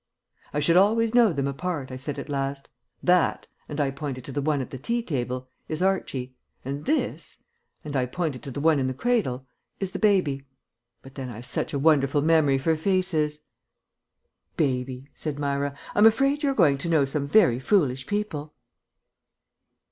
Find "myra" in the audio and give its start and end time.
15.37-15.75